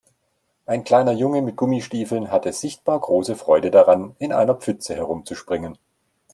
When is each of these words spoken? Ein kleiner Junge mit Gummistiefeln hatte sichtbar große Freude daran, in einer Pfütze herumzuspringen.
Ein 0.65 0.83
kleiner 0.83 1.11
Junge 1.11 1.43
mit 1.43 1.55
Gummistiefeln 1.57 2.31
hatte 2.31 2.53
sichtbar 2.53 2.99
große 2.99 3.35
Freude 3.35 3.69
daran, 3.69 4.15
in 4.17 4.33
einer 4.33 4.55
Pfütze 4.55 4.95
herumzuspringen. 4.95 5.77